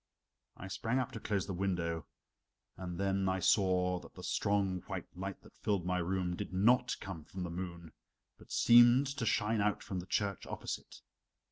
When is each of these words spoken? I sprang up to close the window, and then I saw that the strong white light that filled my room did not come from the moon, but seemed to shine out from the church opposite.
I 0.57 0.67
sprang 0.67 0.97
up 0.97 1.11
to 1.11 1.19
close 1.19 1.45
the 1.45 1.53
window, 1.53 2.07
and 2.75 2.99
then 2.99 3.29
I 3.29 3.37
saw 3.37 3.99
that 3.99 4.15
the 4.15 4.23
strong 4.23 4.81
white 4.87 5.05
light 5.15 5.43
that 5.43 5.55
filled 5.55 5.85
my 5.85 5.99
room 5.99 6.35
did 6.35 6.51
not 6.51 6.95
come 6.99 7.23
from 7.23 7.43
the 7.43 7.51
moon, 7.51 7.91
but 8.39 8.51
seemed 8.51 9.05
to 9.05 9.27
shine 9.27 9.61
out 9.61 9.83
from 9.83 9.99
the 9.99 10.07
church 10.07 10.47
opposite. 10.47 11.01